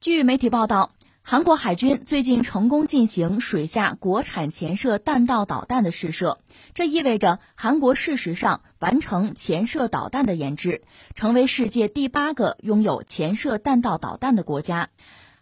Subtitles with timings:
[0.00, 0.92] 据媒体报道，
[1.22, 6.38] 韩国海军最近成功进行水下国产潜射弹道导弹的试射，
[6.72, 10.82] 这意味着韩国事实上完成潜射导弹的研制，
[11.16, 14.90] 成为世界第八个拥有潜射弹道导弹的国家。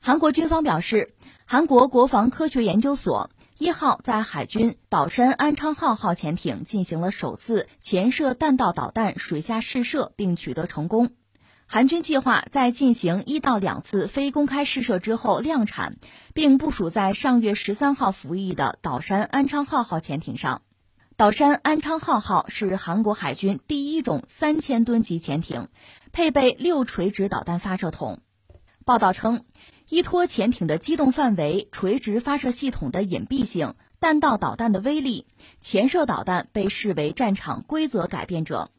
[0.00, 1.12] 韩国军方表示，
[1.44, 3.28] 韩国国防科学研究所
[3.58, 11.10] 一号在海军岛山安昌浩号潜艇进行了首次潜射弹道导弹水下试射，并取得成功。
[11.68, 15.96] 韩军计划在进行一到两次非公开试射之后量产，
[16.32, 20.62] 并部署在上月十三号服役的岛山安昌浩号潜艇上。
[21.16, 25.68] 岛山安昌浩号是韩国海军第一种三千吨级潜艇，
[26.12, 28.20] 配备六垂直导弹发射筒。
[28.84, 29.44] 报道称，
[29.88, 35.26] 依托潜艇的机动范围、垂直发射系统的隐蔽性、弹道导弹的威力，
[35.60, 38.70] 潜射导弹被视为战场规则改变者。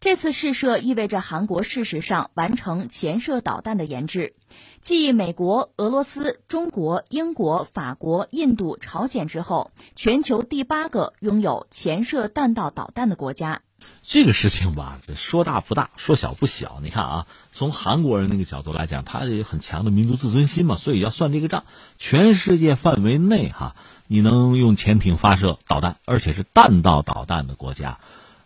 [0.00, 4.32] 这次试射意味着韩国事实上完成潜射导弹的研制，
[4.80, 13.60] 继美国、俄罗斯、中国、英国、法国、印度、朝鲜之后，全球第八个拥有潜射弹道导弹的国家。
[14.02, 16.80] 这个事情吧，说大不大，说小不小。
[16.82, 21.64] 你看啊，从韩国人那个角度来讲，他有很强的民族自尊心嘛，所以要算这个账。
[21.98, 23.76] 全世界范围内哈，
[24.06, 27.98] 你能用潜艇发射导弹，而且是弹道导弹的国家，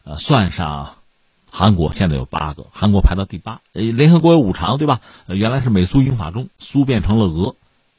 [0.03, 0.97] 呃，算上。
[1.57, 3.61] 韩国现在有八个，韩国排到第八。
[3.75, 5.01] 呃，联合国有五常，对吧？
[5.29, 7.55] 原来是美苏英法中，苏变成了俄，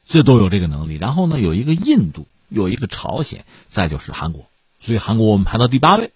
[0.05, 0.95] 这都有这个能力。
[0.95, 4.43] 然后呢，有一个印度，有一个朝鲜，再就是韩国。
[4.81, 6.11] 所以韩国我们排到第八位。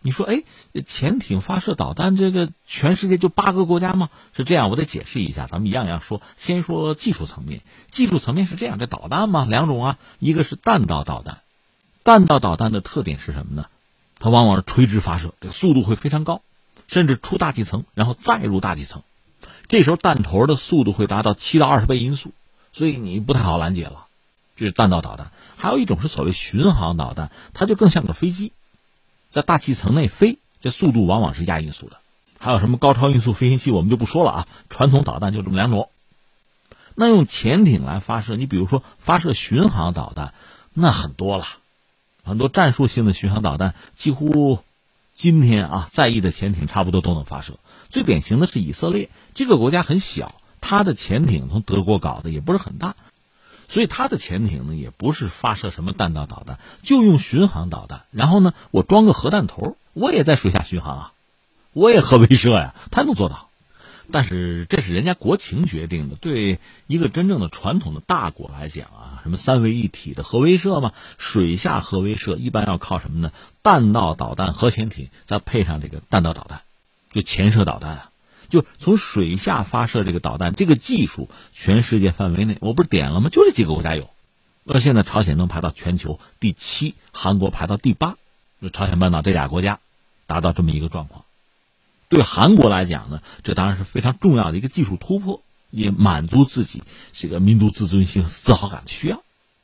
[0.00, 0.42] 你说，哎，
[0.84, 4.10] 潜艇发射导弹，这个全世界就八个国家吗？
[4.36, 5.46] 是这样，我得解释一下。
[5.46, 7.60] 咱们一样一样说，先说技术层面。
[7.92, 11.38] 技术层面是这样，这导弹嘛，两种啊，一个是弹道导弹。
[12.02, 13.66] 弹道导弹的特点是什么呢？
[14.18, 16.42] 它往往是垂直发射，这个速度会非常高。
[16.92, 19.02] 甚至出大气层，然后再入大气层，
[19.66, 22.32] 这时候弹头的速度会达到七到二十倍音速，
[22.74, 24.08] 所以你不太好拦截了。
[24.56, 25.32] 这是弹道导弹。
[25.56, 28.52] 还有一种是所谓巡航导弹，它就更像个飞机，
[29.30, 31.96] 在大气层内飞，这速度往往是亚音速的。
[32.38, 34.48] 还有什么高超音速飞行器，我们就不说了啊。
[34.68, 35.88] 传统导弹就这么两种。
[36.94, 40.34] 那用潜艇来发射，你比如说发射巡航导弹，
[40.74, 41.46] 那很多了，
[42.22, 44.58] 很多战术性的巡航导弹几乎。
[45.22, 47.60] 今天啊，在意的潜艇差不多都能发射。
[47.90, 52.96] 最典型的是以色列，这个国家很小，它的潜艇从德国搞的也不是很大，
[53.68, 58.02] 所以它的潜艇呢也不是发射什么弹道导弹，就用巡航导弹。
[58.10, 61.12] 然后呢，我装个核弹头，我也在水下巡航啊，
[61.72, 63.48] 我也核威慑呀，它能做到。
[64.12, 73.32] 但是这是人家国情决定的，对一个真正的传统的大国来讲啊，什么三位一体的核威慑嘛，水下核威慑一般要靠什么呢？
[73.62, 76.62] 弹道导弹、核潜艇，再配上这个弹道导弹，
[77.10, 78.10] 就潜射导弹啊，
[78.48, 83.30] 就从水下发射这个导弹，这个技术全世界范围内，我不是点了吗？
[83.30, 84.10] 就这几个国家有。
[84.64, 88.16] 那现在朝鲜能排到全球第七，韩国排到第八，
[88.60, 89.80] 就朝鲜半岛这俩国家
[90.26, 91.24] 达到这么一个状况。
[92.12, 95.40] 对韩国来讲呢，这当然是非常重要的一个技术突破，
[95.70, 96.82] 也满足自己
[97.14, 99.22] 这个民族自尊心、自豪感的需要，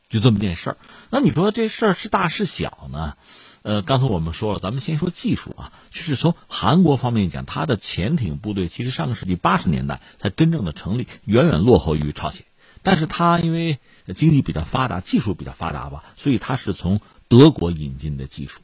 [0.09, 0.76] 就这么件事儿。
[1.10, 3.16] 那你说这事儿是大是小呢？
[3.60, 12.47] 呃，刚才我们说了，咱们先说技术啊，就是从韩国方面讲，它的潜艇部队其实上个世纪八十年代才真正的成立，远远落后于朝鲜。
[12.82, 13.78] 但是它因为
[14.16, 18.62] 经济比较发达，技术比较发达吧，所以它是从德国引进的技术，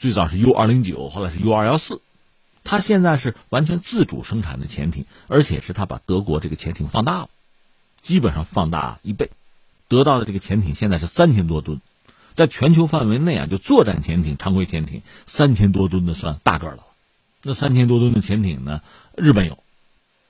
[0.00, 2.00] 最早是 U 二零九，后来是 U 二幺四。
[2.66, 7.28] 他现在是完全自主生产的潜艇，而且是他把德国这个潜艇放大了，
[8.02, 9.30] 基本上放大一倍，
[9.88, 11.80] 得到的这个潜艇现在是三千多吨，
[12.34, 16.80] 在全球范围内啊，就作战潜艇、常规潜艇三千多吨的算大个了。
[17.42, 18.82] 那三千多吨的潜艇呢，
[19.16, 19.58] 日本有，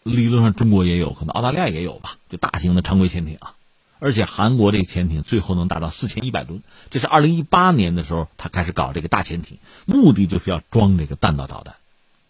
[0.03, 3.55] 理论上中国也有，可能澳大利亚也有吧，就大型的常规潜艇啊。
[3.99, 11.77] 而且韩国这个潜艇最后能达到四千一百吨，这是二零一八年的时候他开始搞这个大潜艇，目的就是要装这个弹道导弹。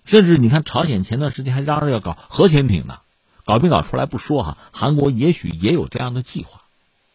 [0.07, 3.01] 甚至你看，朝鲜前段时间还嚷着要搞核潜艇呢，
[3.45, 4.57] 搞没搞出来不说哈。
[4.73, 6.61] 韩国也许也有这样的计划，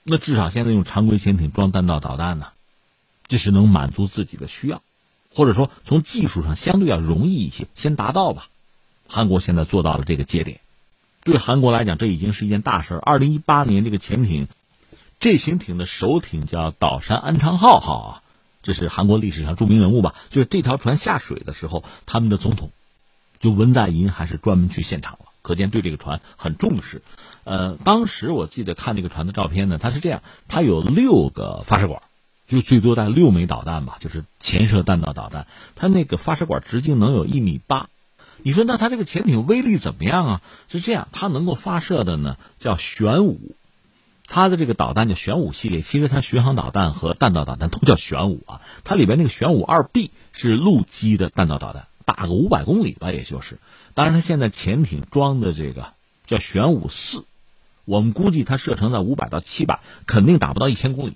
[0.04, 2.48] 那至少现在用常规潜艇装弹道导弹呢，
[3.28, 4.82] 这是能满足自己的需要，
[5.34, 8.48] 或者说从技术上相对要容易一些，先达到吧。
[9.08, 10.60] 韩国现在做到了这个节点，
[11.24, 12.96] 对韩国来讲，这已经是一件大事。
[12.96, 14.50] 二零一八年这个潜艇，
[15.22, 18.24] 这型艇的首艇叫岛山安昌浩号啊，
[18.64, 20.14] 这是韩国历史上著名人物吧？
[20.30, 22.70] 就是这条船下水的时候，他们的总统。
[23.42, 27.02] 就文在寅还是专门去现场了，可见对这个船很重视。
[27.44, 32.04] 呃，当时我记得看这个船的照片呢，它是这样，它有六个发射管，
[32.48, 35.48] 就最多带六枚导弹吧，就是潜射弹道导弹。
[35.76, 37.90] 它那个发射管直径能有一米八，
[38.44, 40.42] 你说那它这个潜艇威力怎么样啊？
[40.70, 43.56] 是这样，它能够发射的呢叫玄武，
[44.28, 45.82] 它的这个导弹叫玄武系列。
[45.82, 48.62] 其实它巡航导弹和弹道导弹都叫玄武啊。
[48.84, 53.60] 它里边那个玄武二 B 是陆基的弹道导弹，打个五百公里吧，也就是。
[53.94, 55.94] 当然，它现在潜艇装的这个
[56.26, 57.26] 叫玄武四，
[57.86, 61.16] 我们估计它射程在五百到七百，肯定打不到一千公里。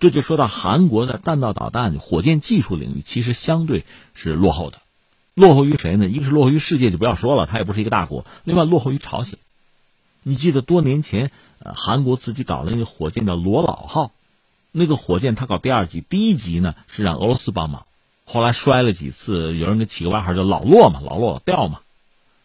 [0.00, 3.84] 这就说到韩国的弹道导弹、火箭技术领域，其实相对
[4.14, 4.78] 是落后的。
[5.34, 6.08] 落后于谁呢？
[6.08, 8.26] 一个是落后于世界，就不要说了，它也不是一个大国。
[8.44, 9.38] 另外，落后于朝鲜。
[10.24, 14.12] 你记得多年前，呃，韩国自己搞的那个火箭叫罗老号，
[14.70, 17.86] 那个火箭它搞第二级，第一级呢是让俄罗斯帮忙，
[18.24, 21.80] 后来摔了几次，有人给起个外号叫“老骆”嘛，“老骆掉”嘛。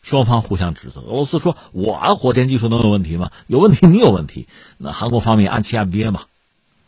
[0.02, 1.02] 双方互相指责。
[1.02, 3.32] 俄罗斯说：“我火箭技术能有问题吗？
[3.48, 4.48] 有问题，你有问题。”
[4.80, 6.22] 那韩国方面暗气暗憋嘛。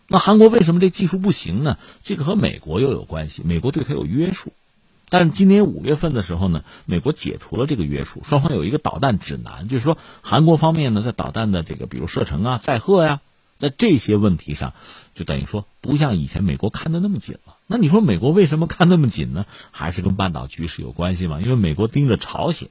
[0.07, 1.77] 那韩国为什么这技术不行呢？
[2.01, 4.53] 这个和美国又有关系，美国对他有约束。
[5.09, 13.19] 但是今年五月份的时候呢，美国解除了这个约束，双方有一个导弹指南，就是说韩国方面呢，在导弹的这个比如射程啊、载荷呀，
[13.59, 14.73] 在这些问题上，
[15.13, 17.57] 就等于说不像以前美国看的那么紧了。
[17.67, 19.45] 那你说美国为什么看那么紧呢？
[19.69, 21.39] 还是跟半岛局势有关系嘛？
[21.41, 22.69] 因为美国盯着朝鲜，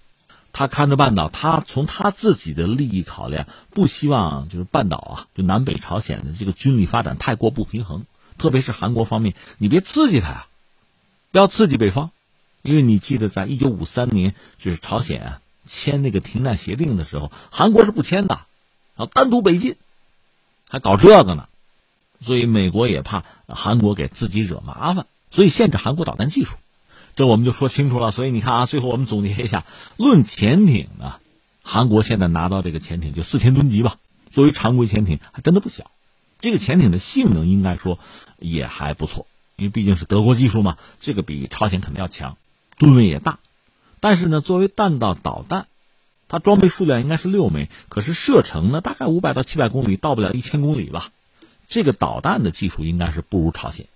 [0.52, 8.06] 他看着半岛，他从他自己的利益考量，不希望就是半岛啊，就南北朝鲜的这个军力发展太过不平衡，
[8.38, 10.46] 特别是韩国方面，你别刺激他呀，
[11.30, 12.10] 不要刺激北方。
[12.62, 18.40] 因为你记得，在一九五三年，就是朝鲜啊签那个停战协定的时候，韩国是不签的，
[18.96, 19.76] 啊，单独北进，
[20.68, 21.48] 还搞这个呢，
[22.20, 26.54] 所以美国也怕韩国给自己惹麻烦，所以限制韩国导弹技术，
[27.16, 28.10] 这我们就说清楚了。
[28.10, 29.64] 所以你看啊，最后我们总结一下，
[29.96, 31.14] 论潜艇呢，
[31.62, 33.96] 韩国现在拿到这个潜艇就四千吨级吧，
[34.32, 35.90] 作为常规潜艇还真的不小，
[36.40, 37.98] 这个潜艇的性能应该说
[38.38, 39.26] 也还不错，
[39.56, 42.36] 因为毕竟是德国技术嘛，这个比朝鲜肯定要强。
[42.78, 43.38] 吨位也大，
[44.00, 45.66] 但是呢，作为弹道导弹，
[46.28, 51.10] 它装备数量应该是六枚，可是射程呢，大概五百到七百公里，到不了一千公里吧。
[51.68, 53.86] 这个导弹的技术应该是不如朝鲜。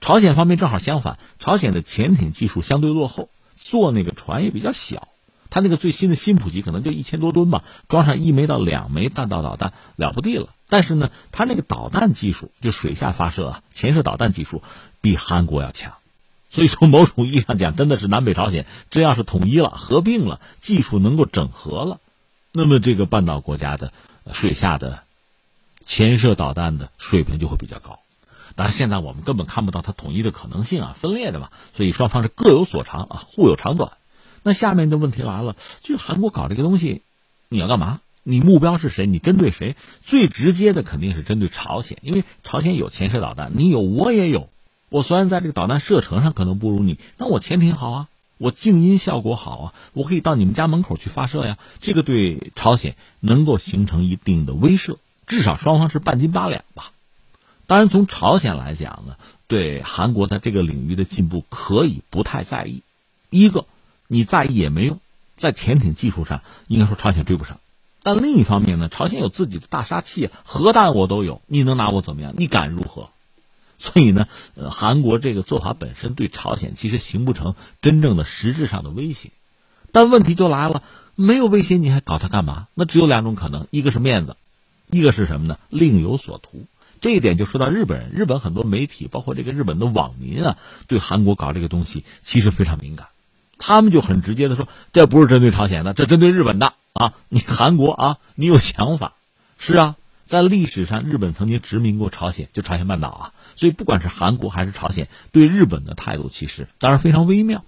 [0.00, 5.08] 朝鲜方面正好相反，朝鲜的潜艇技术相对落后，做那个船也比较小，
[5.48, 10.48] 它那个最新的新普级可能就一千多吨吧，装上一枚到两枚弹道导弹了不地了。
[10.68, 14.62] 但是呢，它那个导弹技术，就水下发射啊，潜射导弹技术
[15.00, 15.94] 比韩国要强。
[16.50, 22.00] 所以从某种意义上讲，真的是南北朝鲜真要是统一了、合并了，技术能够整合了，
[22.52, 23.92] 那么这个半岛国家的
[24.32, 25.04] 水下的
[25.86, 28.00] 潜射导弹的水平就会比较高。
[28.56, 31.50] 但是，现在我们根本看不到它统一的可能性啊，分裂的嘛。
[31.76, 33.92] 所以双方是各有所长啊，互有长短。
[34.42, 37.02] 那下面的问题来了，就韩国搞这个东西，
[37.48, 38.00] 你要干嘛？
[38.22, 39.06] 你目标是谁？
[39.06, 39.76] 你针对谁？
[40.04, 44.50] 最直接的肯定是针对朝鲜，因为朝鲜有潜射导弹，你有我也有。
[44.90, 48.08] 我虽然在这个导弹射程上可能不如你，但我潜艇好啊，
[48.38, 51.58] 我静音效果好啊，我可以到你们家门口去发射呀。
[51.80, 54.96] 这个对朝鲜能够形成一定的威慑，
[55.26, 56.92] 至少双方是半斤八两吧。
[57.66, 59.16] 当然，从朝鲜来讲呢，
[59.46, 62.82] 对韩国在这个领域的进步可以不太在意。
[63.30, 63.66] 一个，
[64.08, 64.98] 你在意也没用，
[65.36, 67.60] 在潜艇技术上，应该说朝鲜追不上。
[68.02, 72.34] 但另一方面呢，朝鲜有自己的大杀器，核弹我都有，你能拿我怎么样？
[72.36, 73.10] 你敢如何？
[73.80, 79.30] 所以呢，呃，韩国这个做法本身对朝鲜其实形不成真正的实质上的威胁，
[79.90, 80.82] 但问题就来了，
[81.16, 82.68] 没有威胁你还搞它干嘛？
[82.74, 84.36] 那只有两种可能，一个是面子，
[84.90, 85.58] 一个是什么呢？
[85.70, 86.66] 另有所图。
[87.00, 93.08] 这一点就说到日本人，日本很多媒体，包括这个日本的网民啊，对韩国搞这个东西其实非常敏感，
[93.56, 97.14] 他们就很直接的说，这不是针对朝鲜的，这针对日本的啊！
[97.30, 99.14] 你韩国啊，你有想法，
[99.58, 99.96] 是啊。
[100.30, 103.34] 在历史上，日本曾经殖民过朝鲜，就朝鲜半岛啊。
[103.56, 107.64] 所以，不管是韩国还是朝鲜，对日本的态度其实当然非常微妙。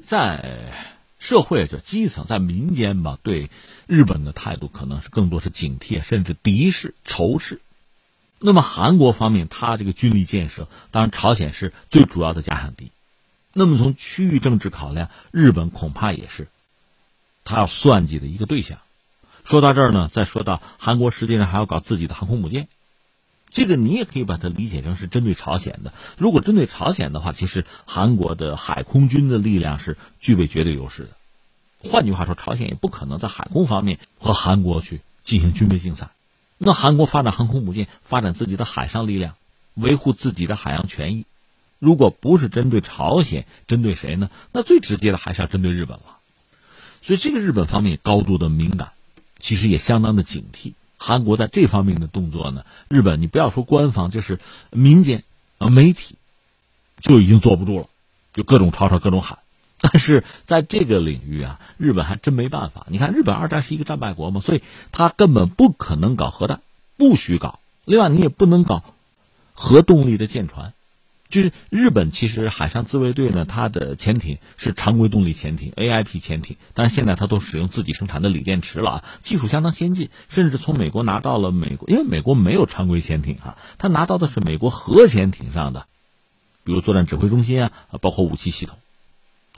[0.00, 0.72] 在
[1.18, 3.50] 社会就基层，在民间吧，对
[3.88, 7.60] 日本的态度可能是更多是警惕，甚至敌视、仇视。
[8.38, 12.92] 那么，韩国方面，他这个军力建设，当然朝鲜是最主要的假想敌。
[13.52, 16.46] 那么，从区域政治考量，日本恐怕也是
[17.42, 18.78] 他要算计的一个对象。
[19.46, 22.66] 说到这儿呢，再说到韩国，实际上还要搞自己的航空母舰，
[23.52, 25.94] 这个你也可以把它理解成是针对朝鲜的。
[26.18, 31.10] 如果针对朝鲜的话，其实韩国的海空军的力量是具备绝对优势的。
[31.88, 36.10] 换句话说，朝鲜也不可能在海空方面和韩国去进行军备竞赛。
[36.58, 39.36] 那韩国发展航空母舰，发展自己的海上力量，
[39.74, 41.24] 维护自己的海洋权益，
[41.78, 44.28] 如果不是针对朝鲜，针对谁呢？
[44.50, 46.18] 那最直接的还是要针对日本了。
[47.02, 48.90] 所以，这个日本方面高度的敏感。
[49.38, 54.40] 其实也相当的警惕，韩国在这方面的动作呢，日本你不要说官方，就是
[54.70, 55.24] 民间
[55.58, 56.16] 啊媒体
[57.00, 57.88] 就已经坐不住了，
[58.32, 59.38] 就各种吵吵，各种喊。
[59.78, 62.86] 但是在这个领域啊，日本还真没办法。
[62.88, 66.62] 你看，日本二战是一个战败国嘛，所以他根本不可能搞核弹，
[66.96, 67.60] 不许搞。
[67.84, 68.82] 另外，你也不能搞
[69.52, 70.72] 核动力的舰船。
[71.28, 85.86] 就是日本其实海上自卫队呢，它的潜艇是常规动力潜艇 AIP 潜艇，但是现在它都使用自己生产的锂电池了啊，技术相当先进，甚至从美国拿到了美国，因为美国没有常规潜艇啊，他拿到的是美国核潜艇上的，
[86.64, 88.78] 比如作战指挥中心啊，包括武器系统。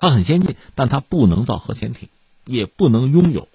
[0.00, 2.08] 它很先进，但它不能造核潜艇，
[2.44, 3.48] 也不能拥有，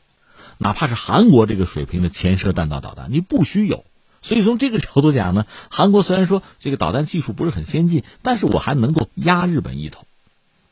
[0.58, 3.86] 哪怕是韩国这个水平的潜射弹道导弹，你不需有。
[4.24, 10.06] 所以从这个角度讲呢，韩国虽然说这个导弹技术不是很先进，但是我还能够压日本一头，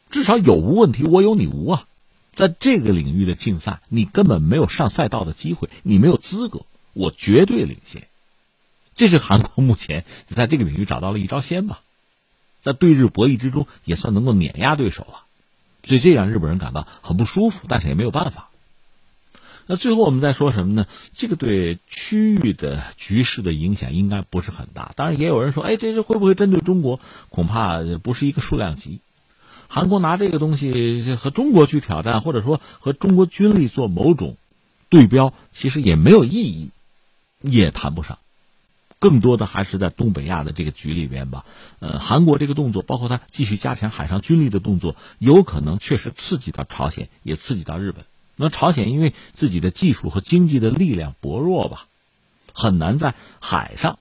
[0.09, 1.85] 至少有无问题，我有你无啊。
[2.33, 6.61] 在这个领域的竞赛，你根本没有上赛道的机会，你没有资格，
[6.93, 8.07] 我绝对领先。
[8.95, 11.81] 这是韩国目前在这个领域找到了一招先吧，
[12.61, 15.25] 在对日博弈之中也算能够碾压对手了。
[15.83, 18.50] 所以这让日本人感到很不舒服，但是也没有办法。
[19.71, 20.85] 那最后我们再说什么呢？
[21.15, 24.91] 这个对区域的局势的影响应该不是很大。
[24.97, 26.99] 当然，也有人说，哎，这是会不会针对中国？
[27.29, 28.99] 恐怕不是一个数量级。
[29.69, 34.35] 韩国拿这个东西和中国去挑战，或者说和中国军力做某种
[34.89, 36.71] 对标，其实也没有意义，
[37.39, 38.17] 也谈不上。
[38.99, 41.45] 更多的还是在东北亚的这个局里边吧，
[41.79, 48.03] 呃，韩国这个动作，包括他继续加强海上军力的动作，有可能确实刺激到朝鲜，也刺激到日本。
[48.41, 51.85] 那朝鲜因为自己的技术和经济的力量薄弱吧，
[52.53, 53.99] 很难在海上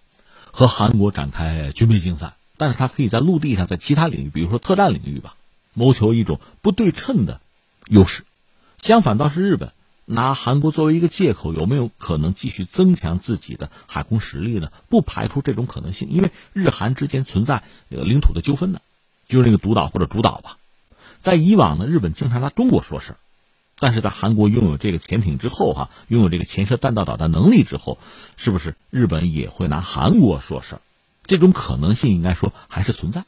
[0.50, 5.36] 和韩国展开军备竞赛，但是他可以在陆地上，在其他领域，比如说特战领域吧，
[5.74, 7.40] 谋求一种不对称的
[7.86, 8.24] 优势。
[8.78, 9.72] 相反，倒是日本。
[10.12, 14.72] 拿韩国作为一个借口，有没有可能继续增强自己的海空实力呢？
[14.88, 18.80] 不排除这种可能性，因为日韩之间存在领土的纠纷呢，
[19.28, 20.56] 就是那个独岛或者主岛吧。
[21.20, 23.14] 在以往呢，日本经常拿中国说事
[23.80, 27.98] 但是在韩国拥有这个潜艇之后，哈，拥有这个潜射弹道导弹能力之后，
[28.36, 30.78] 是不是日本也会拿韩国说事
[31.24, 33.24] 这种可能性应该说还是存在。